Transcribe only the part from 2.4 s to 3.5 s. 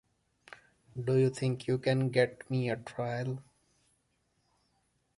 me a trial?